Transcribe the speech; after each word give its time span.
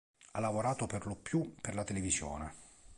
Ha 0.31 0.39
lavorato 0.39 0.87
perlopiù 0.87 1.53
per 1.61 1.75
la 1.75 1.83
televisione. 1.83 2.53